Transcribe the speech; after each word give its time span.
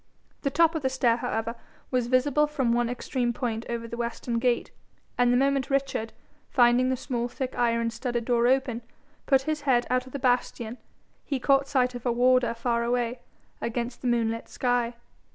The 0.41 0.49
top 0.49 0.73
of 0.73 0.81
the 0.81 0.89
stair, 0.89 1.17
however, 1.17 1.53
was 1.91 2.07
visible 2.07 2.47
from 2.47 2.73
one 2.73 2.89
extreme 2.89 3.33
point 3.33 3.67
over 3.69 3.87
the 3.87 3.97
western 3.97 4.39
gate, 4.39 4.71
and 5.15 5.31
the 5.31 5.37
moment 5.37 5.69
Richard, 5.69 6.11
finding 6.49 6.89
the 6.89 6.97
small 6.97 7.27
thick 7.27 7.55
iron 7.55 7.91
studded 7.91 8.25
door 8.25 8.47
open, 8.47 8.81
put 9.27 9.43
his 9.43 9.61
head 9.61 9.85
out 9.91 10.07
of 10.07 10.11
the 10.13 10.17
bastion, 10.17 10.79
he 11.23 11.39
caught 11.39 11.67
sight 11.67 11.93
of 11.93 12.03
a 12.07 12.11
warder 12.11 12.55
far 12.55 12.83
away, 12.83 13.19
against 13.61 14.01
the 14.01 14.07
moonlit 14.07 14.49
sky. 14.49 14.95